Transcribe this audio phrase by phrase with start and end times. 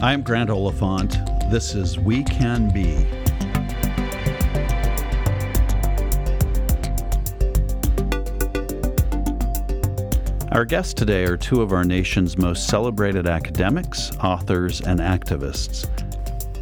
[0.00, 1.16] I'm Grant Oliphant.
[1.50, 3.04] This is We Can Be.
[10.52, 15.88] Our guests today are two of our nation's most celebrated academics, authors, and activists.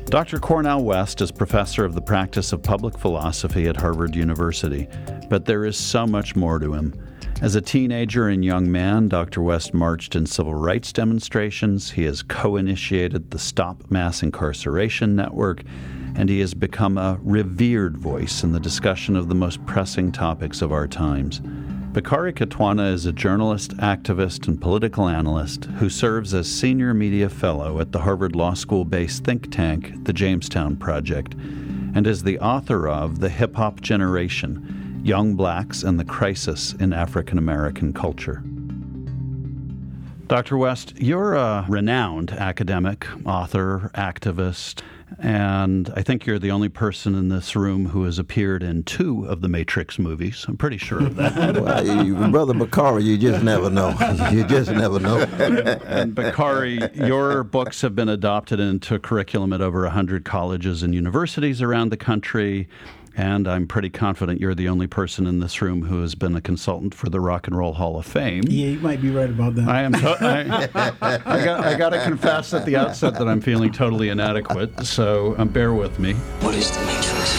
[0.06, 0.38] Dr.
[0.38, 4.88] Cornel West is professor of the practice of public philosophy at Harvard University,
[5.28, 7.05] but there is so much more to him.
[7.42, 9.42] As a teenager and young man, Dr.
[9.42, 11.90] West marched in civil rights demonstrations.
[11.90, 15.62] He has co initiated the Stop Mass Incarceration Network,
[16.14, 20.62] and he has become a revered voice in the discussion of the most pressing topics
[20.62, 21.42] of our times.
[21.92, 27.80] Bakari Kitwana is a journalist, activist, and political analyst who serves as senior media fellow
[27.80, 32.88] at the Harvard Law School based think tank, the Jamestown Project, and is the author
[32.88, 38.42] of The Hip Hop Generation Young Blacks and the Crisis in African American Culture.
[40.26, 40.58] Dr.
[40.58, 44.82] West, you're a renowned academic, author, activist,
[45.20, 49.24] and I think you're the only person in this room who has appeared in two
[49.26, 50.44] of the Matrix movies.
[50.48, 51.56] I'm pretty sure of that.
[51.62, 53.94] well, you, Brother Bakari, you just never know.
[54.32, 55.18] You just never know.
[55.18, 61.62] and Bakari, your books have been adopted into curriculum at over 100 colleges and universities
[61.62, 62.68] around the country.
[63.16, 66.40] And I'm pretty confident you're the only person in this room who has been a
[66.42, 68.42] consultant for the Rock and Roll Hall of Fame.
[68.46, 69.68] Yeah, you might be right about that.
[69.68, 69.92] I am.
[69.94, 70.90] To- I,
[71.24, 74.84] I, got, I got to confess at the outset that I'm feeling totally inadequate.
[74.84, 76.12] So um, bear with me.
[76.40, 77.32] What is the Matrix?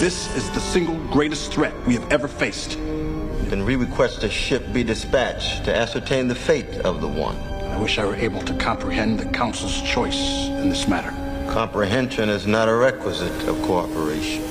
[0.00, 2.72] This is the single greatest threat we have ever faced.
[2.72, 7.36] Then we request a ship be dispatched to ascertain the fate of the one.
[7.36, 11.14] I wish I were able to comprehend the Council's choice in this matter.
[11.48, 14.42] Comprehension is not a requisite of cooperation.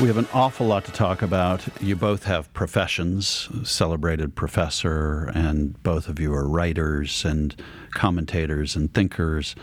[0.00, 1.64] We have an awful lot to talk about.
[1.80, 7.54] You both have professions, celebrated professor, and both of you are writers and
[7.90, 9.54] commentators and thinkers,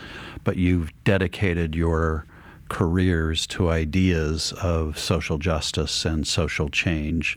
[0.44, 2.26] but you've dedicated your
[2.68, 7.36] careers to ideas of social justice and social change.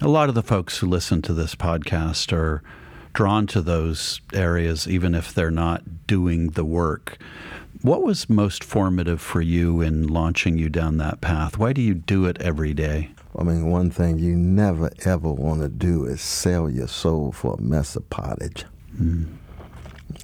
[0.00, 2.62] A lot of the folks who listen to this podcast are
[3.12, 7.18] drawn to those areas, even if they're not doing the work.
[7.80, 11.58] What was most formative for you in launching you down that path?
[11.58, 13.10] Why do you do it every day?
[13.36, 17.54] I mean, one thing you never ever want to do is sell your soul for
[17.54, 18.66] a mess of pottage.
[19.00, 19.36] Mm.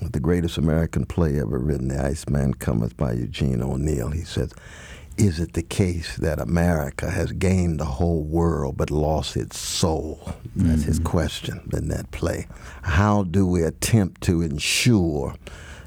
[0.03, 4.53] The greatest American play ever written, The Iceman Cometh by Eugene O'Neill, he says,
[5.17, 10.35] Is it the case that America has gained the whole world but lost its soul?
[10.55, 10.87] That's mm.
[10.87, 12.47] his question in that play.
[12.83, 15.35] How do we attempt to ensure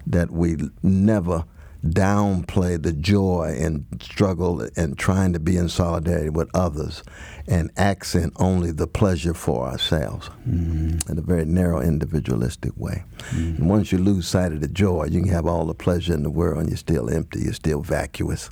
[0.07, 1.45] that we never
[1.85, 7.03] downplay the joy and struggle and trying to be in solidarity with others
[7.47, 11.11] and accent only the pleasure for ourselves mm-hmm.
[11.11, 13.03] in a very narrow individualistic way.
[13.31, 13.61] Mm-hmm.
[13.61, 16.23] And once you lose sight of the joy, you can have all the pleasure in
[16.23, 18.51] the world and you're still empty, you're still vacuous,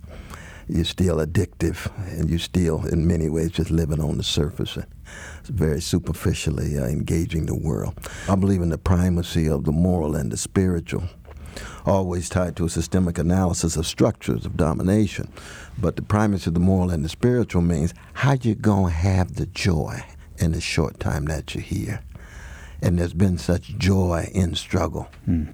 [0.67, 4.75] you're still addictive, and you're still, in many ways, just living on the surface.
[4.75, 4.85] And
[5.45, 7.95] very superficially uh, engaging the world.
[8.27, 11.03] I believe in the primacy of the moral and the spiritual
[11.85, 15.31] always tied to a systemic analysis of structures of domination.
[15.77, 19.45] But the primacy of the moral and the spiritual means how you gonna have the
[19.45, 20.03] joy
[20.37, 22.01] in the short time that you're here.
[22.81, 25.53] And there's been such joy in struggle mm.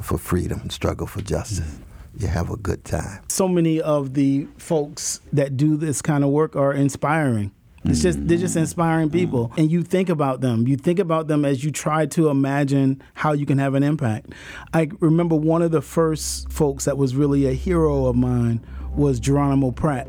[0.00, 1.60] for freedom, struggle for justice.
[1.60, 1.82] Mm
[2.16, 3.22] you have a good time.
[3.28, 7.52] So many of the folks that do this kind of work are inspiring.
[7.84, 9.12] It's just they're just inspiring mm.
[9.12, 10.68] people, and you think about them.
[10.68, 14.32] You think about them as you try to imagine how you can have an impact.
[14.72, 19.18] I remember one of the first folks that was really a hero of mine was
[19.18, 20.08] Geronimo Pratt.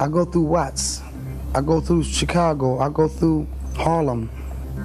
[0.00, 1.02] I go through Watts,
[1.54, 4.30] I go through Chicago, I go through Harlem.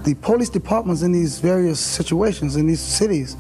[0.04, 3.36] The police departments in these various situations in these cities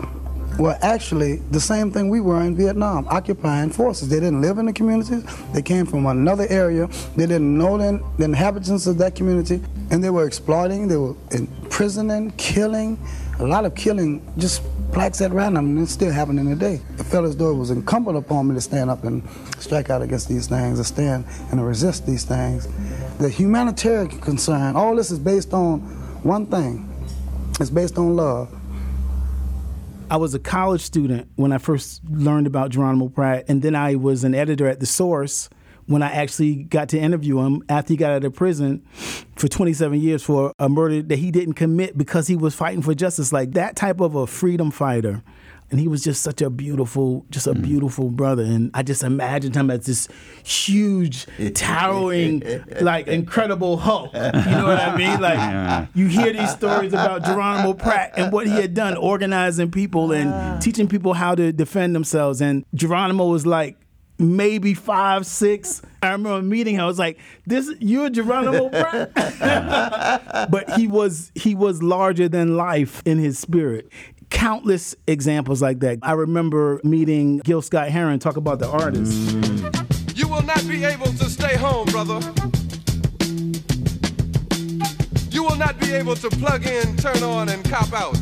[0.61, 4.09] were actually the same thing we were in Vietnam, occupying forces.
[4.09, 5.23] They didn't live in the communities.
[5.53, 6.87] They came from another area.
[7.15, 10.87] They didn't know the, the inhabitants of that community, and they were exploiting.
[10.87, 12.99] They were imprisoning, killing,
[13.39, 16.79] a lot of killing, just blacks at random, and it's still happening today.
[16.97, 19.27] The fellas, though, it was incumbent upon me to stand up and
[19.57, 22.67] strike out against these things, to stand and resist these things.
[23.17, 25.79] The humanitarian concern, all this is based on
[26.23, 26.87] one thing.
[27.59, 28.60] It's based on love.
[30.11, 33.95] I was a college student when I first learned about Geronimo Pratt, and then I
[33.95, 35.47] was an editor at The Source
[35.85, 38.85] when I actually got to interview him after he got out of prison
[39.37, 42.93] for 27 years for a murder that he didn't commit because he was fighting for
[42.93, 43.31] justice.
[43.31, 45.23] Like that type of a freedom fighter
[45.71, 47.61] and he was just such a beautiful, just a mm.
[47.61, 48.43] beautiful brother.
[48.43, 50.09] And I just imagined him as this
[50.43, 52.43] huge, towering,
[52.81, 54.13] like incredible Hulk.
[54.13, 55.21] You know what I mean?
[55.21, 60.11] Like you hear these stories about Geronimo Pratt and what he had done, organizing people
[60.11, 62.41] and teaching people how to defend themselves.
[62.41, 63.77] And Geronimo was like
[64.21, 65.81] maybe five, six.
[66.01, 66.81] I remember meeting him.
[66.81, 69.13] I was like, "This, you're Geronimo Pratt,"
[70.51, 73.89] but he was he was larger than life in his spirit.
[74.31, 75.99] Countless examples like that.
[76.01, 79.13] I remember meeting Gil Scott Heron talk about the artist.
[80.17, 82.19] You will not be able to stay home, brother.
[85.29, 88.17] You will not be able to plug in, turn on, and cop out.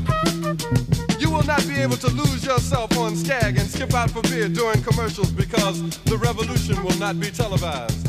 [1.20, 4.50] You will not be able to lose yourself on Skag and skip out for beer
[4.50, 8.08] during commercials because the revolution will not be televised.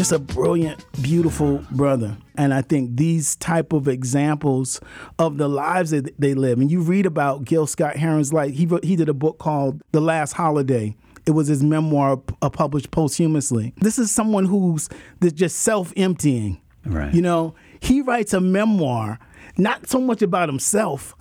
[0.00, 2.16] Just a brilliant, beautiful brother.
[2.34, 4.80] And I think these type of examples
[5.18, 6.58] of the lives that they live.
[6.58, 8.54] And you read about Gil Scott Heron's life.
[8.54, 10.96] He wrote, he did a book called The Last Holiday.
[11.26, 13.74] It was his memoir uh, published posthumously.
[13.76, 14.88] This is someone who's
[15.34, 16.58] just self-emptying.
[16.86, 17.12] Right.
[17.12, 19.18] You know, he writes a memoir
[19.60, 21.14] not so much about himself.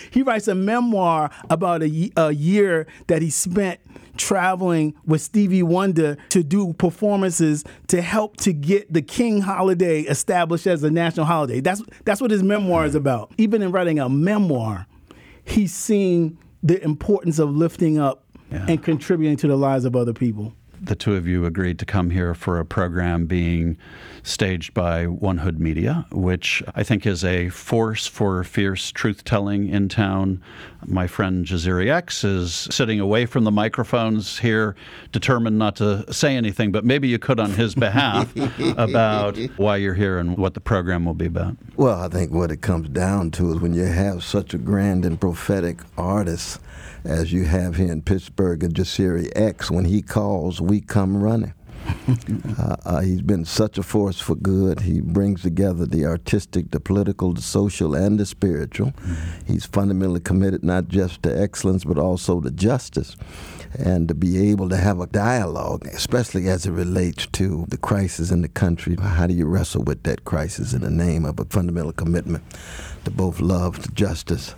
[0.10, 3.80] he writes a memoir about a, a year that he spent
[4.16, 10.66] traveling with Stevie Wonder to do performances to help to get the King holiday established
[10.66, 11.60] as a national holiday.
[11.60, 13.32] That's that's what his memoir is about.
[13.38, 14.86] Even in writing a memoir,
[15.44, 20.52] he's seeing the importance of lifting up and contributing to the lives of other people.
[20.80, 23.76] The two of you agreed to come here for a program being
[24.22, 29.68] staged by One Hood Media, which I think is a force for fierce truth telling
[29.68, 30.42] in town.
[30.84, 34.74] My friend Jasiri X is sitting away from the microphones here,
[35.12, 38.34] determined not to say anything, but maybe you could on his behalf
[38.76, 41.56] about why you're here and what the program will be about.
[41.76, 45.04] Well, I think what it comes down to is when you have such a grand
[45.04, 46.60] and prophetic artist
[47.06, 51.54] as you have here in Pittsburgh and Jasiri X, when he calls, we come running.
[52.58, 54.80] uh, uh, he's been such a force for good.
[54.80, 58.92] He brings together the artistic, the political, the social, and the spiritual.
[59.46, 63.16] He's fundamentally committed not just to excellence, but also to justice.
[63.78, 68.30] And to be able to have a dialogue, especially as it relates to the crisis
[68.30, 68.96] in the country.
[68.96, 72.42] How do you wrestle with that crisis in the name of a fundamental commitment
[73.04, 74.54] to both love, to justice,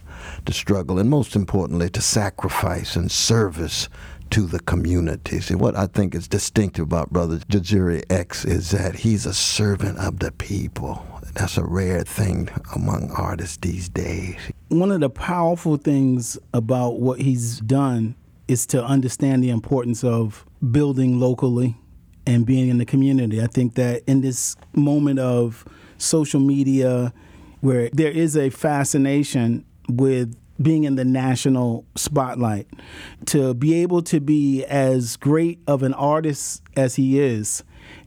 [0.47, 3.89] to struggle, and most importantly, to sacrifice and service
[4.31, 5.41] to the community.
[5.41, 9.99] See, what I think is distinctive about Brother Jasiri X is that he's a servant
[9.99, 11.05] of the people.
[11.35, 14.37] That's a rare thing among artists these days.
[14.69, 18.17] One of the powerful things about what he's done
[18.49, 21.77] is to understand the importance of building locally
[22.27, 23.43] and being in the community.
[23.43, 25.65] I think that in this moment of
[25.99, 27.13] social media,
[27.61, 32.67] where there is a fascination with being in the national spotlight,
[33.27, 37.63] to be able to be as great of an artist as he is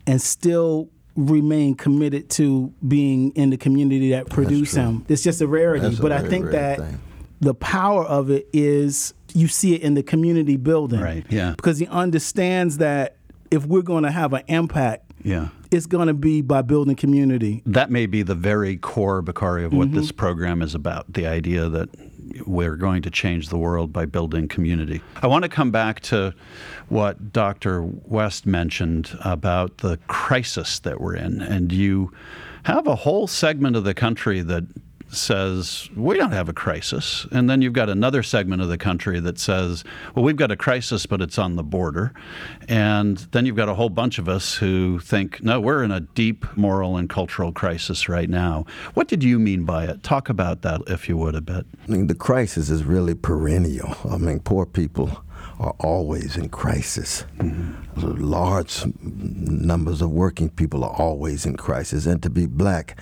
[0.05, 5.05] and still remain committed to being in the community that produced him.
[5.07, 5.87] It's just a rarity.
[5.87, 6.99] That's but I think that thing.
[7.39, 10.99] the power of it is you see it in the community building.
[10.99, 11.53] Right, yeah.
[11.55, 13.15] Because he understands that
[13.49, 15.49] if we're going to have an impact, Yeah.
[15.71, 17.63] It's going to be by building community.
[17.65, 19.97] That may be the very core, Bakari, of what mm-hmm.
[19.97, 21.89] this program is about the idea that
[22.45, 25.01] we're going to change the world by building community.
[25.21, 26.33] I want to come back to
[26.89, 27.81] what Dr.
[27.83, 31.41] West mentioned about the crisis that we're in.
[31.41, 32.11] And you
[32.63, 34.65] have a whole segment of the country that
[35.13, 37.25] says we don't have a crisis.
[37.31, 39.83] And then you've got another segment of the country that says
[40.15, 42.13] well we've got a crisis but it's on the border.
[42.67, 46.01] And then you've got a whole bunch of us who think no we're in a
[46.01, 48.65] deep moral and cultural crisis right now.
[48.93, 50.03] What did you mean by it?
[50.03, 51.65] Talk about that if you would a bit.
[51.87, 53.95] I mean, the crisis is really perennial.
[54.09, 55.23] I mean, poor people
[55.61, 57.23] are always in crisis.
[57.95, 62.07] Large numbers of working people are always in crisis.
[62.07, 62.99] And to be black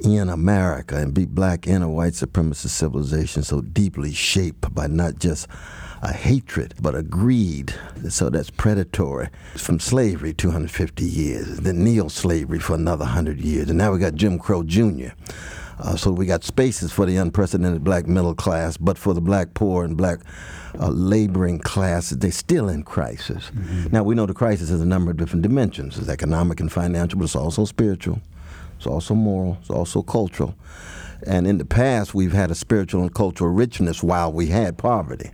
[0.00, 5.18] in America and be black in a white supremacist civilization so deeply shaped by not
[5.18, 5.48] just
[6.02, 7.74] a hatred, but a greed.
[8.10, 9.30] So that's predatory.
[9.56, 13.70] From slavery, 250 years, then neo slavery for another 100 years.
[13.70, 15.12] And now we got Jim Crow Jr.
[15.78, 19.54] Uh, so we got spaces for the unprecedented black middle class, but for the black
[19.54, 20.20] poor and black
[20.78, 23.50] uh, laboring class, they're still in crisis.
[23.90, 25.98] Now we know the crisis has a number of different dimensions.
[25.98, 28.20] It's economic and financial, but it's also spiritual.
[28.76, 29.58] It's also moral.
[29.60, 30.54] It's also cultural.
[31.26, 35.30] And in the past, we've had a spiritual and cultural richness while we had poverty.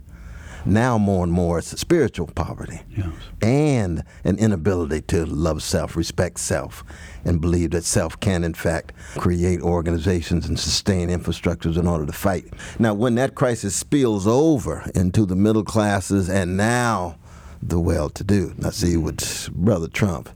[0.63, 3.07] Now, more and more, it's spiritual poverty Yes.
[3.41, 6.83] and an inability to love self, respect self,
[7.25, 12.13] and believe that self can, in fact, create organizations and sustain infrastructures in order to
[12.13, 12.45] fight.
[12.79, 17.17] Now, when that crisis spills over into the middle classes and now
[17.61, 20.29] the well to do, now see, with Brother Trump,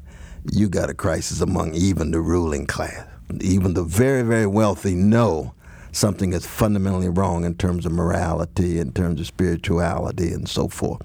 [0.51, 3.08] you got a crisis among even the ruling class.
[3.42, 5.54] Even the very, very wealthy know
[5.95, 11.01] something is fundamentally wrong in terms of morality, in terms of spirituality, and so forth.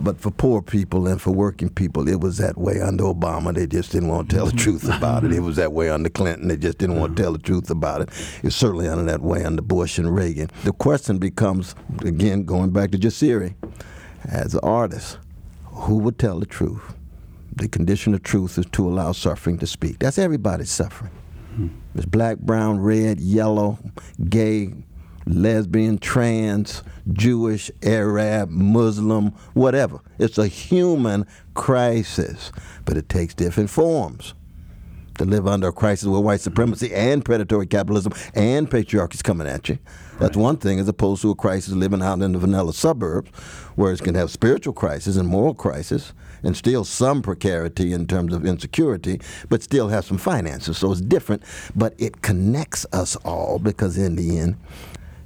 [0.00, 3.54] But for poor people and for working people, it was that way under Obama.
[3.54, 5.32] They just didn't want to tell the truth about it.
[5.32, 6.48] It was that way under Clinton.
[6.48, 8.10] They just didn't want to tell the truth about it.
[8.42, 10.50] It's certainly under that way under Bush and Reagan.
[10.64, 11.74] The question becomes,
[12.04, 13.54] again, going back to Jasiri,
[14.24, 15.18] as an artist,
[15.64, 16.94] who would tell the truth?
[17.56, 20.00] The condition of truth is to allow suffering to speak.
[20.00, 21.12] That's everybody's suffering.
[21.94, 23.78] It's black, brown, red, yellow,
[24.28, 24.74] gay,
[25.26, 26.82] lesbian, trans,
[27.12, 30.00] Jewish, Arab, Muslim, whatever.
[30.18, 32.52] It's a human crisis,
[32.84, 34.34] but it takes different forms.
[35.18, 39.46] To live under a crisis where white supremacy and predatory capitalism and patriarchy is coming
[39.46, 39.78] at you.
[40.18, 43.30] That's one thing, as opposed to a crisis living out in the vanilla suburbs,
[43.76, 46.12] where it can have spiritual crisis and moral crisis,
[46.44, 50.78] and still some precarity in terms of insecurity, but still have some finances.
[50.78, 51.42] So it's different,
[51.74, 54.56] but it connects us all because in the end,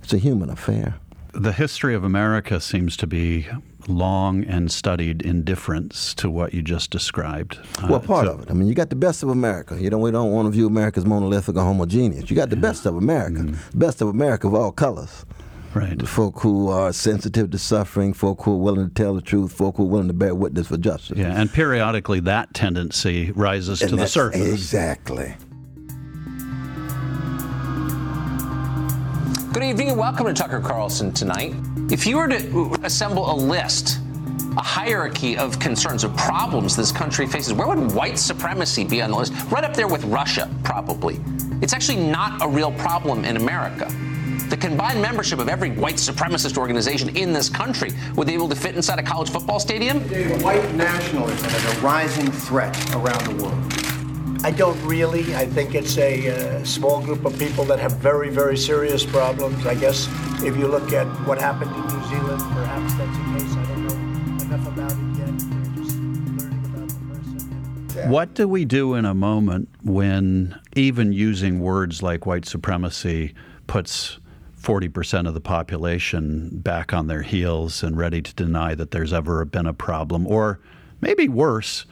[0.02, 0.94] it's a human affair.
[1.32, 3.46] The history of America seems to be
[3.86, 7.58] long and studied indifference to what you just described.
[7.84, 8.50] Well, Uh, part so- of it.
[8.50, 9.76] I mean, you got the best of America.
[9.80, 12.28] You know, we don't want to view America as monolithic or homogeneous.
[12.30, 15.24] You got the best of America, best of America of all colors.
[15.74, 15.98] Right.
[15.98, 19.52] The folk who are sensitive to suffering, folk who are willing to tell the truth,
[19.52, 21.18] folk who are willing to bear witness for justice.
[21.18, 24.48] Yeah, and periodically that tendency rises And to the surface.
[24.48, 25.34] Exactly.
[29.52, 31.54] Good evening and welcome to Tucker Carlson tonight.
[31.90, 33.98] If you were to assemble a list,
[34.56, 39.10] a hierarchy of concerns, of problems this country faces, where would white supremacy be on
[39.10, 39.34] the list?
[39.50, 41.20] Right up there with Russia, probably.
[41.60, 43.92] It's actually not a real problem in America.
[44.48, 48.56] The combined membership of every white supremacist organization in this country would be able to
[48.56, 50.00] fit inside a college football stadium?
[50.40, 53.88] White nationalism is a rising threat around the world.
[54.44, 55.34] I don't really.
[55.34, 59.66] I think it's a uh, small group of people that have very, very serious problems.
[59.66, 60.08] I guess
[60.42, 63.56] if you look at what happened in New Zealand, perhaps that's the case.
[63.56, 65.28] I don't know enough about it yet.
[65.28, 68.10] We're just learning about the person.
[68.10, 73.34] What do we do in a moment when even using words like white supremacy
[73.66, 74.20] puts
[74.68, 79.46] 40% of the population back on their heels and ready to deny that there's ever
[79.46, 80.26] been a problem?
[80.26, 80.60] Or
[81.00, 81.86] maybe worse,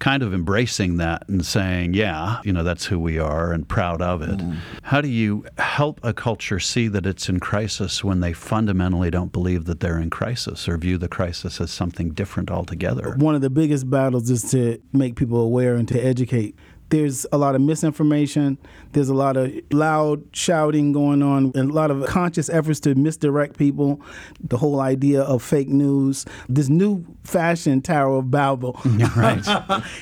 [0.00, 4.00] kind of embracing that and saying, yeah, you know, that's who we are and proud
[4.00, 4.38] of it.
[4.38, 4.56] Mm.
[4.84, 9.30] How do you help a culture see that it's in crisis when they fundamentally don't
[9.30, 13.16] believe that they're in crisis or view the crisis as something different altogether?
[13.18, 16.56] One of the biggest battles is to make people aware and to educate.
[16.94, 18.56] There's a lot of misinformation.
[18.92, 22.94] There's a lot of loud shouting going on, and a lot of conscious efforts to
[22.94, 24.00] misdirect people.
[24.40, 28.80] The whole idea of fake news, this new fashion Tower of Babel,
[29.16, 29.44] Right.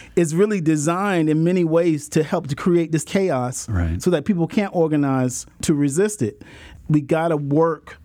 [0.16, 4.02] is really designed in many ways to help to create this chaos, Right.
[4.02, 6.42] so that people can't organize to resist it.
[6.90, 7.96] We got to work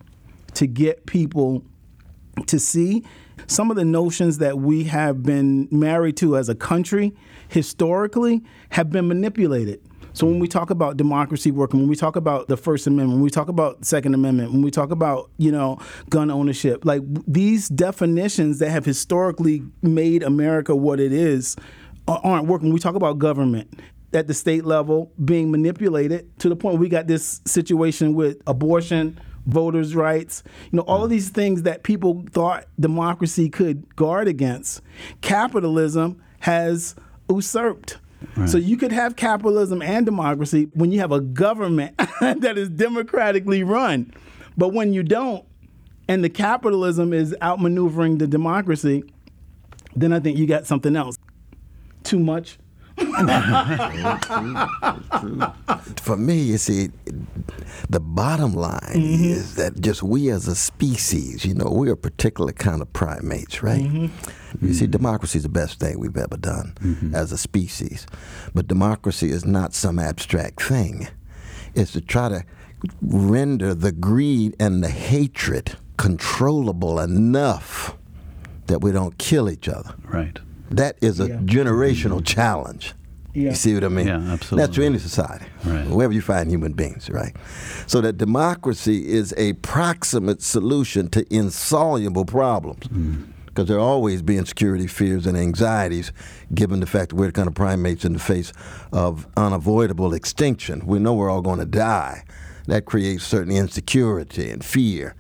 [0.54, 1.62] to get people
[2.46, 3.04] to see
[3.46, 7.14] some of the notions that we have been married to as a country
[7.50, 9.82] historically have been manipulated.
[10.14, 13.22] So when we talk about democracy working, when we talk about the First Amendment, when
[13.22, 15.78] we talk about Second Amendment, when we talk about you know
[16.10, 21.56] gun ownership, like these definitions that have historically made America what it is
[22.08, 22.74] aren't working.
[22.74, 23.80] We talk about government
[24.14, 29.20] at the state level being manipulated to the point we got this situation with abortion,
[29.48, 34.82] voters' rights, you know, all of these things that people thought democracy could guard against.
[35.22, 36.96] Capitalism has
[37.30, 37.98] usurped.
[38.48, 43.64] So you could have capitalism and democracy when you have a government that is democratically
[43.64, 44.12] run.
[44.58, 45.46] But when you don't,
[46.08, 49.04] and the capitalism is outmaneuvering the democracy,
[49.96, 51.18] then I think you got something else.
[52.04, 52.58] Too much.
[56.02, 56.90] For me, you see,
[57.90, 59.24] the bottom line mm-hmm.
[59.24, 63.62] is that just we as a species, you know, we're a particular kind of primates,
[63.62, 63.84] right?
[63.84, 64.66] Mm-hmm.
[64.66, 67.14] You see, democracy is the best thing we've ever done mm-hmm.
[67.14, 68.08] as a species.
[68.56, 71.08] But democracy is not some abstract thing,
[71.76, 72.44] it's to try to
[73.02, 77.96] render the greed and the hatred controllable enough
[78.68, 79.94] that we don't kill each other.
[80.04, 80.40] Right.
[80.72, 81.36] That is a Yeah.
[81.46, 82.94] generational challenge.
[83.34, 83.50] Yeah.
[83.50, 84.08] You see what I mean?
[84.08, 84.58] Yeah, absolutely.
[84.66, 85.88] That's true in any society, Right.
[85.90, 87.36] wherever you find human beings, right?
[87.86, 92.88] So that democracy is a proximate solution to insoluble problems.
[92.88, 93.18] Mm.
[93.46, 96.12] Because there are always be insecurity, fears, and anxieties,
[96.54, 98.54] given the fact that we're the kind of primates in the face
[98.92, 100.84] of unavoidable extinction.
[100.86, 102.24] We know we're all going to die.
[102.68, 105.16] That creates certain insecurity and fear.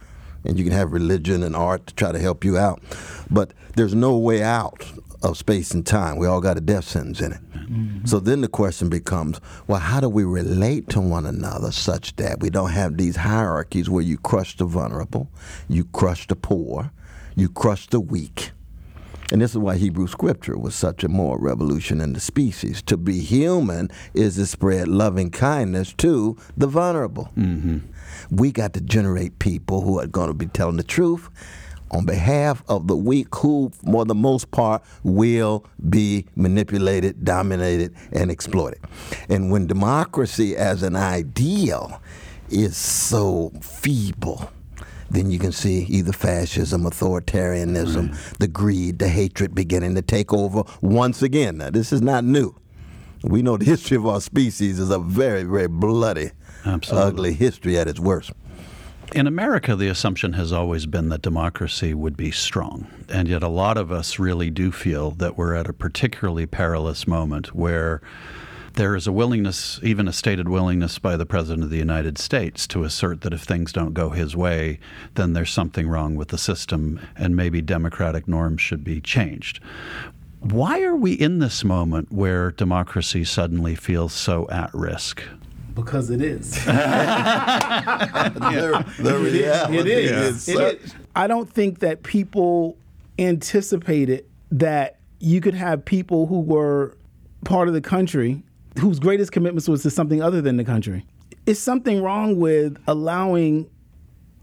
[0.45, 2.81] And you can have religion and art to try to help you out.
[3.29, 4.85] But there's no way out
[5.23, 6.17] of space and time.
[6.17, 7.51] We all got a death sentence in it.
[7.51, 8.05] Mm-hmm.
[8.05, 12.39] So then the question becomes well, how do we relate to one another such that
[12.39, 15.29] we don't have these hierarchies where you crush the vulnerable,
[15.67, 16.91] you crush the poor,
[17.35, 18.51] you crush the weak?
[19.31, 22.81] And this is why Hebrew scripture was such a moral revolution in the species.
[22.83, 27.29] To be human is to spread loving kindness to the vulnerable.
[27.35, 27.79] Mm-hmm.
[28.31, 31.29] We got to generate people who are going to be telling the truth
[31.91, 38.29] on behalf of the weak who, for the most part, will be manipulated, dominated, and
[38.29, 38.79] exploited.
[39.29, 42.01] And when democracy as an ideal
[42.49, 44.51] is so feeble,
[45.09, 50.63] then you can see either fascism, authoritarianism, the greed, the hatred beginning to take over
[50.81, 51.57] once again.
[51.57, 52.55] Now, this is not new.
[53.23, 56.31] We know the history of our species is a very, very bloody,
[56.65, 57.07] Absolutely.
[57.07, 58.31] ugly history at its worst.
[59.13, 62.87] In America, the assumption has always been that democracy would be strong.
[63.07, 67.07] And yet, a lot of us really do feel that we're at a particularly perilous
[67.07, 68.01] moment where
[68.73, 72.67] there is a willingness, even a stated willingness by the President of the United States,
[72.67, 74.77] to assert that if things don't go his way,
[75.15, 79.61] then there's something wrong with the system and maybe democratic norms should be changed.
[80.41, 85.23] Why are we in this moment where democracy suddenly feels so at risk?
[85.77, 86.53] Because it is.
[88.37, 90.49] The, the reality It is.
[90.49, 90.95] It such- is.
[91.15, 92.77] I don't think that people
[93.19, 96.97] anticipated that you could have people who were
[97.45, 98.43] part of the country
[98.79, 101.05] whose greatest commitments was to something other than the country.
[101.45, 103.69] Is something wrong with allowing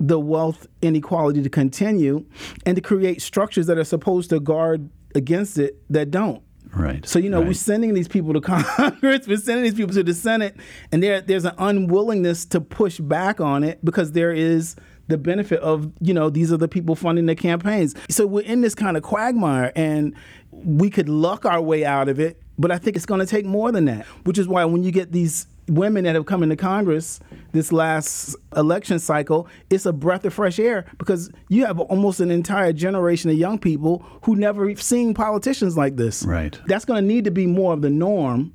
[0.00, 2.24] the wealth inequality to continue
[2.64, 6.42] and to create structures that are supposed to guard against it that don't?
[6.74, 7.06] Right.
[7.06, 10.14] So you know, we're sending these people to Congress, we're sending these people to the
[10.14, 10.56] Senate,
[10.90, 14.76] and there there's an unwillingness to push back on it because there is
[15.06, 17.94] the benefit of you know these are the people funding the campaigns.
[18.08, 20.14] So we're in this kind of quagmire, and
[20.50, 23.44] we could luck our way out of it, but I think it's going to take
[23.44, 24.06] more than that.
[24.24, 27.20] Which is why when you get these women that have come into Congress
[27.52, 32.30] this last election cycle, it's a breath of fresh air because you have almost an
[32.30, 36.24] entire generation of young people who never seen politicians like this.
[36.24, 36.58] Right.
[36.66, 38.52] That's going to need to be more of the norm,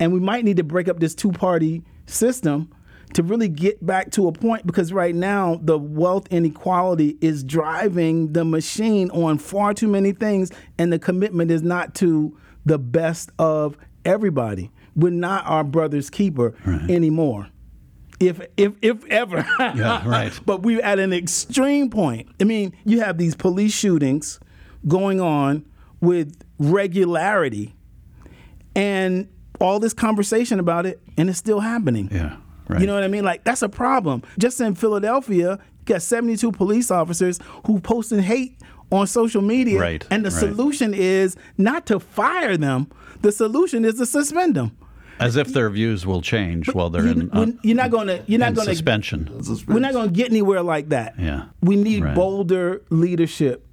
[0.00, 2.72] and we might need to break up this two-party system
[3.14, 8.32] to really get back to a point because right now the wealth inequality is driving
[8.32, 12.36] the machine on far too many things and the commitment is not to
[12.68, 16.54] the best of everybody we're not our brother's keeper
[16.88, 17.48] anymore
[18.20, 20.32] if if if ever Yeah, right.
[20.46, 24.40] but we're at an extreme point i mean you have these police shootings
[24.86, 25.64] going on
[26.00, 27.74] with regularity
[28.74, 29.28] and
[29.60, 32.36] all this conversation about it and it's still happening Yeah.
[32.68, 32.80] Right.
[32.82, 33.24] you know what I mean?
[33.24, 34.22] Like that's a problem.
[34.38, 38.58] Just in Philadelphia, you got 72 police officers who posted hate
[38.90, 39.78] on social media.
[39.78, 40.38] Right, And the right.
[40.38, 42.88] solution is not to fire them.
[43.22, 44.72] The solution is to suspend them.
[45.20, 48.22] As if their views will change while they're You, in, uh, you're not gonna.
[48.26, 48.70] You're not gonna.
[48.70, 49.28] suspension.
[49.66, 51.14] We're not gonna get anywhere like that.
[51.18, 51.46] Yeah.
[51.60, 52.14] We need Right.
[52.14, 53.66] bolder leadership,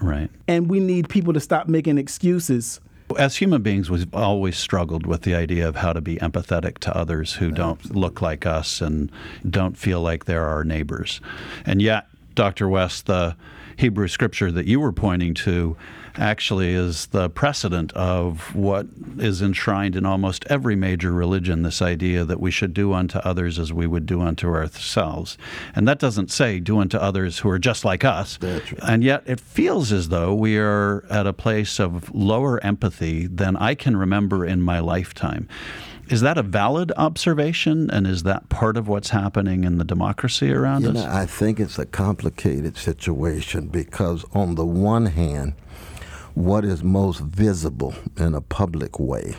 [0.00, 0.30] Right.
[0.46, 2.80] and we need people to stop making excuses.
[3.18, 6.96] As human beings, we've always struggled with the idea of how to be empathetic to
[6.96, 9.10] others who don't look like us and
[9.50, 11.20] don't feel like they're our neighbors.
[11.66, 12.06] And yet,
[12.36, 12.68] Dr.
[12.68, 13.34] West, the
[13.76, 15.76] Hebrew scripture that you were pointing to
[16.16, 18.86] actually is the precedent of what
[19.18, 23.58] is enshrined in almost every major religion this idea that we should do unto others
[23.58, 25.38] as we would do unto ourselves.
[25.74, 28.38] And that doesn't say do unto others who are just like us.
[28.86, 33.56] And yet it feels as though we are at a place of lower empathy than
[33.56, 35.48] I can remember in my lifetime.
[36.12, 37.90] Is that a valid observation?
[37.90, 40.94] And is that part of what's happening in the democracy around You us?
[40.96, 45.54] know, I think it's a complicated situation because, on the one hand,
[46.34, 49.34] what is most visible in a public way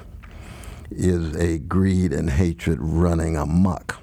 [0.90, 4.00] is a greed and hatred running amok.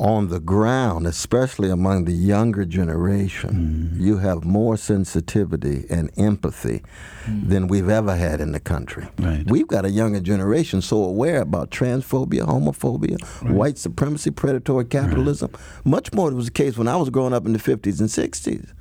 [0.00, 6.82] On the ground, especially among the younger generation, you have more sensitivity and empathy
[7.28, 9.06] than we've ever had in the country.
[9.18, 9.44] Right.
[9.46, 15.50] We've got a younger generation so aware about transphobia, homophobia, white supremacy, predatory capitalism.
[15.84, 18.08] Much more than was the case when I was growing up in the 50s and
[18.08, 18.72] 60s.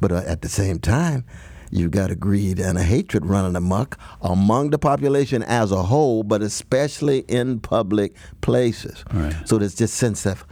[0.00, 1.24] But uh, at the same time,
[1.70, 6.22] You've got a greed and a hatred running amok among the population as a whole,
[6.22, 9.04] but especially in public places.
[9.12, 9.34] Right.
[9.44, 10.44] So there's this sense of,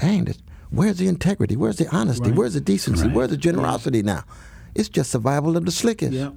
[0.00, 0.38] dang, this,
[0.70, 1.56] where's the integrity?
[1.56, 2.30] Where's the honesty?
[2.30, 2.34] Right.
[2.38, 3.06] Where's the decency?
[3.06, 3.14] Right.
[3.14, 4.24] Where's the generosity now?
[4.74, 6.12] It's just survival of the slickest.
[6.12, 6.34] Yep.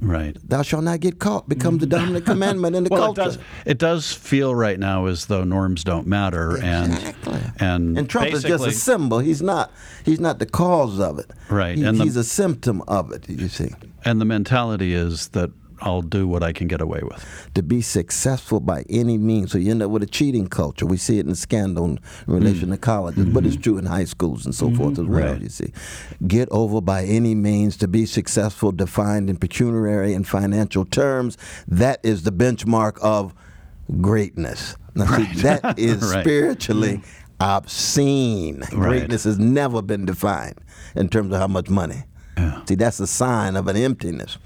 [0.00, 0.36] Right.
[0.48, 3.22] Thou shalt not get caught becomes the dominant commandment in the Well, it culture.
[3.22, 3.38] does.
[3.64, 7.34] It does feel right now as though norms don't matter, Exactly.
[7.34, 9.20] and and And Trump is just a symbol.
[9.20, 9.70] He's not.
[10.04, 11.30] He's not the cause of it.
[11.48, 13.28] Right, He- and the- he's a symptom of it.
[13.28, 13.70] You see,
[14.04, 17.24] and the mentality is that I'll do what I can get away with.
[17.54, 20.86] to be successful by any means, so you end up with a cheating culture.
[20.86, 22.80] We see it in scandal in relation to mm.
[22.80, 23.62] colleges, but it's mm-hmm.
[23.62, 24.76] true in high schools and so mm-hmm.
[24.76, 25.20] forth as well.
[25.20, 25.32] Mm.
[25.32, 25.42] Right.
[25.42, 25.72] You see,
[26.26, 31.36] get over by any means to be successful, defined in pecuniary and financial terms.
[31.66, 33.34] That is the benchmark of
[34.00, 34.76] greatness.
[34.94, 36.22] Now, see, that is Right.
[36.22, 37.04] spiritually mm.
[37.40, 38.60] obscene.
[38.60, 38.70] Right.
[38.70, 40.60] Greatness has never been defined
[40.94, 42.04] in terms of how much money.
[42.68, 44.38] See, that's a sign of an emptiness.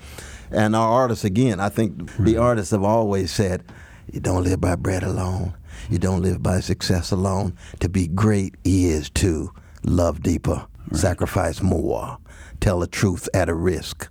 [0.51, 3.65] And our artists, again, I think the artists have always said,
[4.13, 5.55] you don't live by bread alone.
[5.91, 7.57] You don't live by success alone.
[7.81, 12.19] To be great is to love deeper, sacrifice more,
[12.61, 14.09] tell the truth at a risk.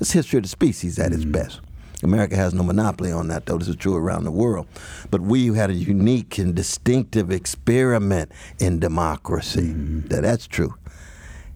[0.00, 1.32] It's history of the species at its mm-hmm.
[1.32, 1.60] best.
[2.02, 3.58] America has no monopoly on that, though.
[3.58, 4.68] This is true around the world.
[5.10, 9.72] But we had a unique and distinctive experiment in democracy.
[9.72, 10.08] Mm-hmm.
[10.08, 10.74] That that's true.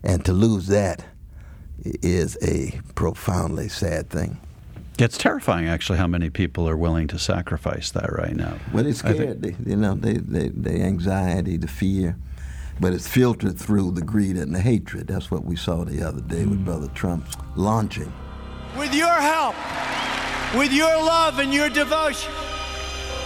[0.02, 1.04] And to lose that
[1.84, 4.38] is a profoundly sad thing.
[4.98, 8.58] It's terrifying, actually, how many people are willing to sacrifice that right now.
[8.72, 12.16] Well, they're I think- They, you know, the they, they anxiety, the fear,
[12.78, 15.06] but it's filtered through the greed and the hatred.
[15.06, 16.64] That's what we saw the other day with hmm.
[16.64, 18.12] Brother Trump's launching.
[18.78, 19.56] With your help,
[20.54, 22.32] with your love and your devotion,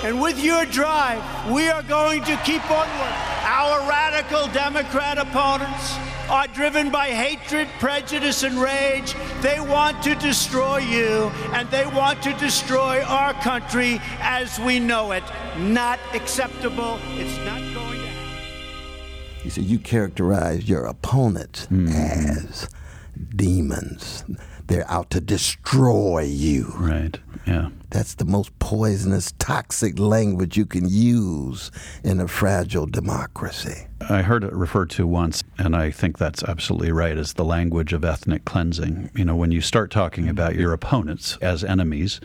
[0.04, 3.14] and with your drive, we are going to keep onward.
[3.44, 5.96] Our radical Democrat opponents
[6.28, 9.14] are driven by hatred, prejudice, and rage.
[9.40, 15.12] They want to destroy you, and they want to destroy our country as we know
[15.12, 15.24] it.
[15.58, 16.98] Not acceptable.
[17.14, 18.42] It's not going to happen.
[19.42, 21.88] He said, You characterize your opponents mm-hmm.
[21.88, 22.68] as
[23.34, 24.24] demons.
[24.66, 26.72] They're out to destroy you.
[26.76, 27.18] Right.
[27.46, 27.68] Yeah.
[27.90, 31.70] That's the most poisonous, toxic language you can use
[32.02, 33.86] in a fragile democracy.
[34.08, 37.92] I heard it referred to once, and I think that's absolutely right, as the language
[37.92, 39.10] of ethnic cleansing.
[39.14, 42.20] You know, when you start talking about your opponents as enemies,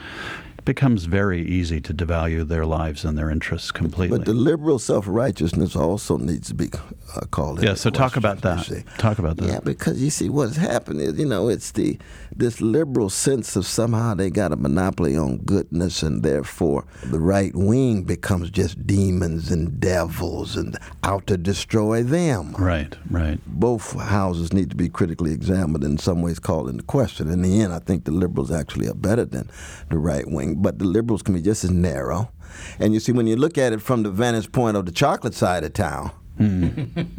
[0.66, 4.18] becomes very easy to devalue their lives and their interests completely.
[4.18, 6.70] But the liberal self righteousness also needs to be
[7.16, 8.84] uh, called into yeah, so talk about that.
[8.98, 9.48] Talk about that.
[9.48, 11.98] Yeah, because you see what's happened is, you know, it's the
[12.36, 17.54] this liberal sense of somehow they got a monopoly on goodness and therefore the right
[17.54, 22.54] wing becomes just demons and devils and out to destroy them.
[22.58, 23.40] Right, right.
[23.46, 27.30] Both houses need to be critically examined in some ways called into question.
[27.30, 29.50] In the end, I think the liberals actually are better than
[29.90, 32.32] the right wing, but the liberals can be just as narrow.
[32.80, 35.34] And you see, when you look at it from the vantage point of the chocolate
[35.34, 36.12] side of town,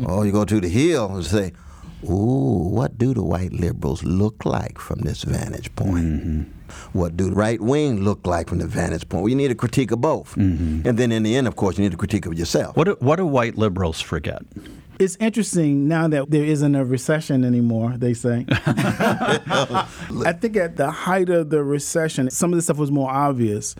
[0.06, 1.52] oh, you go to the hill and say,
[2.04, 6.04] Ooh, what do the white liberals look like from this vantage point?
[6.04, 6.42] Mm-hmm.
[6.98, 9.22] What do the right wing look like from the vantage point?
[9.22, 10.34] Well, you need a critique of both.
[10.34, 10.88] Mm-hmm.
[10.88, 12.76] And then in the end, of course, you need a critique of yourself.
[12.76, 14.42] What do, what do white liberals forget?
[15.02, 18.46] It's interesting now that there isn't a recession anymore, they say.
[18.50, 23.74] I think at the height of the recession, some of the stuff was more obvious.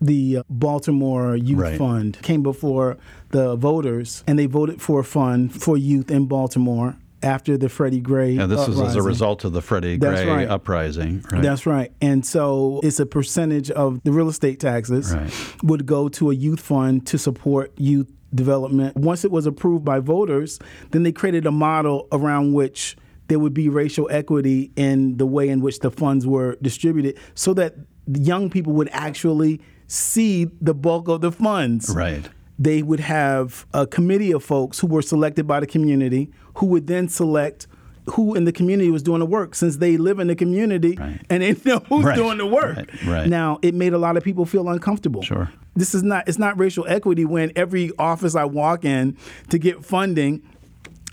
[0.00, 1.78] The uh, Baltimore Youth Right.
[1.78, 2.96] Fund came before
[3.30, 8.00] the voters, and they voted for a fund for youth in Baltimore after the Freddie
[8.00, 8.32] Gray.
[8.32, 9.02] Yeah, this is as a uprising.
[9.02, 10.48] result of the Freddie That's Gray right.
[10.48, 11.24] uprising.
[11.30, 11.42] Right?
[11.42, 11.92] That's right.
[12.00, 15.14] And so it's a percentage of the real estate taxes
[15.62, 18.96] would go to a youth fund to support youth development.
[18.96, 20.58] Once it was approved by voters,
[20.90, 22.96] then they created a model around which
[23.28, 27.52] there would be racial equity in the way in which the funds were distributed so
[27.54, 27.74] that
[28.14, 32.28] young people would actually see the bulk of the funds Right.
[32.58, 36.86] they would have a committee of folks who were selected by the community who would
[36.86, 37.66] then select
[38.10, 41.20] who in the community was doing the work since they live in the community Right.
[41.28, 42.88] and they know who's Right, doing the work.
[43.06, 43.28] right.
[43.28, 45.22] Now, it made a lot of people feel uncomfortable.
[45.22, 45.50] Sure.
[45.74, 49.16] This is not it's not racial equity when every office I walk in
[49.50, 50.42] to get funding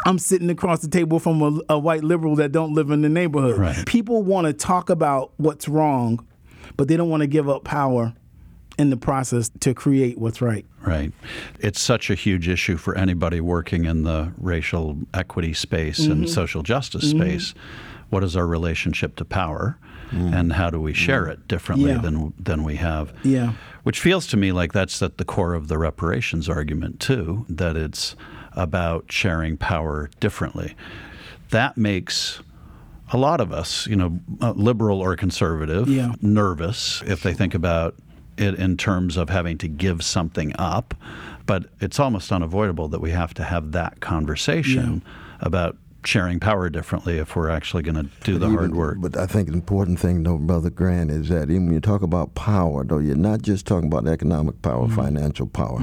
[0.06, 3.10] I'm sitting across the table from a, a white liberal that don't live in the
[3.10, 3.58] neighborhood.
[3.58, 3.86] Right.
[3.86, 6.26] People want to talk about what's wrong,
[6.76, 8.14] but they don't want to give up power
[8.78, 10.66] in the process to create what's right.
[10.82, 11.12] Right.
[11.60, 16.12] It's such a huge issue for anybody working in the racial equity space Mm-hmm.
[16.12, 17.54] and social justice space.
[18.10, 19.78] What is our relationship to power?
[20.12, 21.96] And how do we share it differently Mm.
[21.96, 22.02] Yeah.
[22.02, 23.12] than than we have?
[23.24, 23.54] Yeah.
[23.82, 27.76] Which feels to me like that's at the core of the reparations argument too, that
[27.76, 28.16] it's
[28.52, 30.76] about sharing power differently.
[31.50, 32.42] That makes
[33.12, 36.14] a lot of us, you know, uh, liberal or conservative, Yeah.
[36.22, 37.96] nervous if they think about
[38.38, 40.94] it in terms of having to give something up.
[41.46, 45.04] But it's almost unavoidable that we have to have that conversation
[45.42, 48.98] about sharing power differently if we're actually going to do the hard work.
[49.00, 52.02] But I think the important thing, though, Brother Grant, is that even when you talk
[52.02, 54.96] about power, though, you're not just talking about economic power, Mm.
[54.96, 55.82] financial power.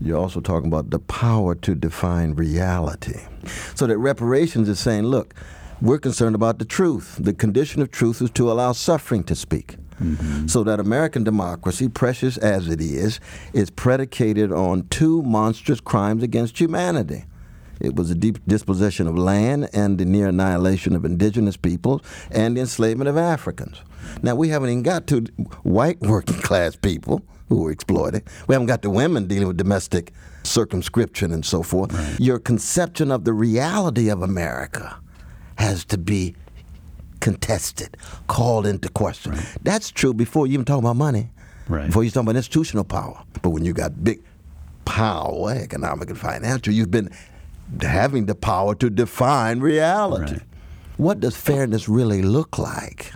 [0.00, 3.20] You're also talking about the power to define reality.
[3.74, 5.34] So that reparations is saying, look,
[5.82, 7.16] we're concerned about the truth.
[7.20, 9.76] The condition of truth is to allow suffering to speak.
[10.00, 10.46] Mm-hmm.
[10.46, 13.20] So that American democracy, precious as it is,
[13.52, 17.24] is predicated on two monstrous crimes against humanity.
[17.80, 22.56] It was the deep dispossession of land and the near annihilation of indigenous peoples and
[22.56, 23.80] the enslavement of Africans.
[24.22, 25.20] Now, we haven't even got to
[25.62, 28.22] white working class people who were exploited.
[28.46, 30.12] We haven't got to women dealing with domestic
[30.44, 32.18] circumscription and so forth.
[32.20, 34.98] Your conception of the reality of America
[35.56, 36.36] has to be
[37.20, 39.36] contested, called into question.
[39.62, 41.30] That's true before you even talk about money.
[41.68, 41.86] Right.
[41.86, 43.22] Before you talk about institutional power.
[43.42, 44.22] But when you got big
[44.84, 47.10] power, economic and financial, you've been
[47.80, 50.32] having the power to define reality.
[50.32, 50.42] Right.
[50.96, 53.12] What does fairness really look like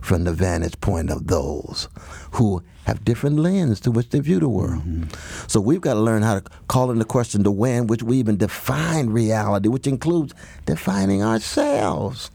[0.00, 1.88] from the vantage point of those
[2.32, 4.84] who have different lens to which they view the world?
[4.84, 5.48] Mm-hmm.
[5.48, 8.18] So we've got to learn how to call into question the way in which we
[8.18, 10.32] even define reality, which includes
[10.64, 12.30] defining ourselves.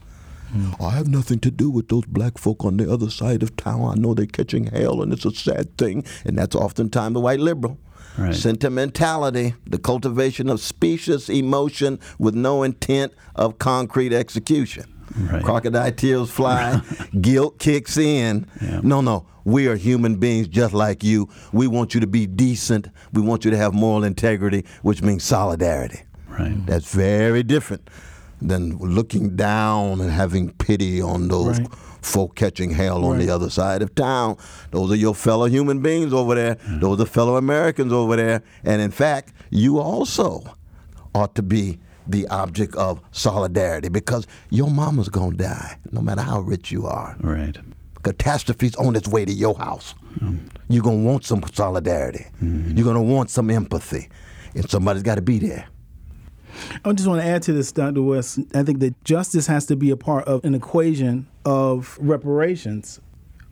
[0.80, 3.82] I have nothing to do with those black folk on the other side of town.
[3.82, 6.04] I know they're catching hell, and it's a sad thing.
[6.24, 7.78] And that's oftentimes the white liberal.
[8.18, 8.34] Right.
[8.34, 14.84] Sentimentality, the cultivation of specious emotion with no intent of concrete execution.
[15.16, 15.42] Right.
[15.42, 16.82] Crocodile tears fly,
[17.20, 18.46] guilt kicks in.
[18.60, 18.80] Yeah.
[18.82, 21.30] No, no, we are human beings just like you.
[21.52, 22.88] We want you to be decent.
[23.14, 26.02] We want you to have moral integrity, which means solidarity.
[26.28, 26.66] Right.
[26.66, 27.88] That's very different
[28.48, 31.68] than looking down and having pity on those Right.
[32.02, 34.36] folk catching hell on the other side of town.
[34.72, 36.56] Those are your fellow human beings over there.
[36.68, 36.80] Mm.
[36.80, 38.42] Those are fellow Americans over there.
[38.64, 40.42] And in fact, you also
[41.14, 41.78] ought to be
[42.08, 47.16] the object of solidarity because your mama's gonna die, no matter how rich you are.
[47.20, 47.56] Right.
[48.02, 49.94] Catastrophe's on its way to your house.
[50.18, 50.40] Mm.
[50.68, 52.26] You're gonna want some solidarity.
[52.42, 52.76] Mm-hmm.
[52.76, 54.08] You're gonna want some empathy.
[54.56, 55.66] And somebody's gotta be there.
[56.84, 58.02] I just want to add to this, Dr.
[58.02, 58.38] West.
[58.54, 63.00] I think that justice has to be a part of an equation of reparations.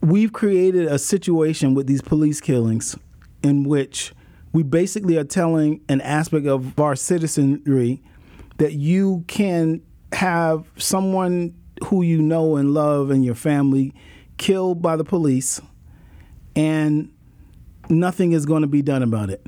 [0.01, 2.97] We've created a situation with these police killings
[3.43, 4.13] in which
[4.53, 8.01] we basically are telling an aspect of our citizenry
[8.57, 9.81] that you can
[10.13, 13.93] have someone who you know and love and your family
[14.37, 15.61] killed by the police
[16.55, 17.11] and
[17.89, 19.45] nothing is going to be done about it.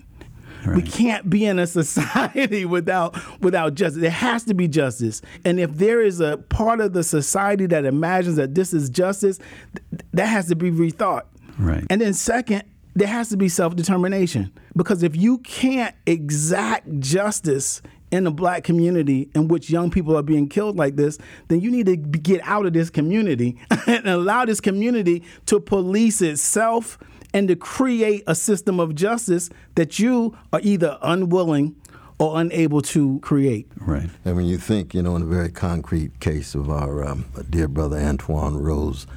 [0.72, 4.02] We can't be in a society without without justice.
[4.02, 5.22] There has to be justice.
[5.46, 9.38] And if there is a part of the society that imagines that this is justice,
[9.38, 11.24] th- that has to be rethought.
[11.58, 11.86] Right.
[11.90, 12.64] And then second,
[12.96, 14.52] there has to be self-determination.
[14.76, 20.22] Because if you can't exact justice in the black community in which young people are
[20.22, 24.46] being killed like this, then you need to get out of this community and allow
[24.46, 27.00] this community to police itself
[27.34, 31.76] and to create a system of justice that you are either unwilling
[32.20, 33.68] or unable to create.
[33.78, 34.10] Right.
[34.24, 37.68] And when you think, you know, in a very concrete case of our um, dear
[37.68, 39.08] brother Antwon Rose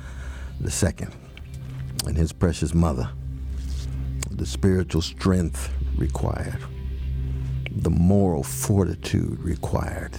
[0.61, 1.09] II
[2.07, 3.09] and his precious mother,
[4.31, 6.59] the spiritual strength required,
[7.70, 10.16] the moral fortitude required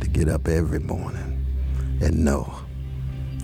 [0.00, 1.46] to get up every morning
[2.00, 2.52] and know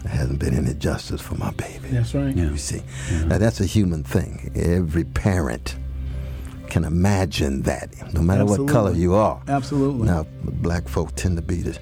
[0.07, 1.89] there hasn't been any justice for my baby.
[1.89, 2.35] That's right.
[2.35, 2.83] You see,
[3.27, 4.53] now that's a human thing.
[4.55, 5.77] Every parent
[6.69, 9.43] can imagine that, no matter what color you are.
[9.49, 10.07] Absolutely.
[10.07, 11.77] Now, black folk tend to be the,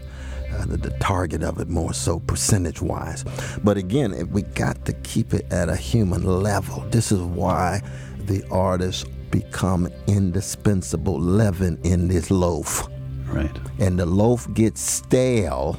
[0.52, 3.24] uh, the, the target of it more so percentage wise.
[3.62, 6.80] But again, if we got to keep it at a human level.
[6.90, 7.82] This is why
[8.20, 12.88] the artists become indispensable leaven in this loaf.
[13.26, 13.54] Right.
[13.78, 15.76] And the loaf gets stale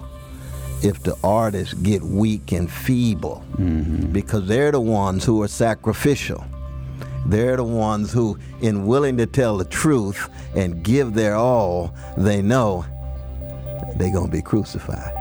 [0.86, 4.12] if the artists get weak and feeble mm-hmm.
[4.12, 6.46] because they're the ones who are sacrificial.
[7.26, 12.44] They're the ones who, in willing to tell the truth and give their all, they
[12.44, 12.86] know
[13.96, 15.12] they're going to be crucified.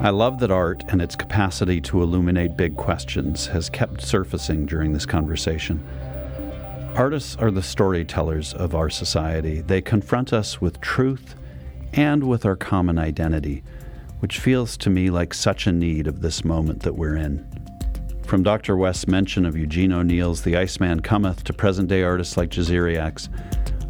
[0.00, 4.92] I love that art and its capacity to illuminate big questions has kept surfacing during
[4.92, 5.86] this conversation.
[6.96, 9.60] Artists are the storytellers of our society.
[9.60, 11.34] They confront us with truth
[11.92, 13.62] and with our common identity,
[14.18, 17.46] which feels to me like such a need of this moment that we're in.
[18.24, 18.76] From Dr.
[18.76, 23.28] West's mention of Eugene O'Neill's The Iceman Cometh to present day artists like Jasiri X's,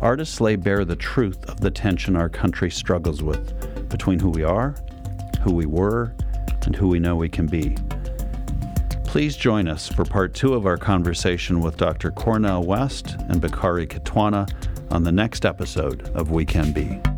[0.00, 4.44] artists lay bare the truth of the tension our country struggles with between who we
[4.44, 4.74] are,
[5.42, 6.14] who we were,
[6.64, 7.76] and who we know we can be.
[9.10, 12.12] Please join us for part two of our conversation with Dr.
[12.12, 14.48] Cornel West and Bakari Kitwana
[14.92, 17.09] on the next episode of We Can Be.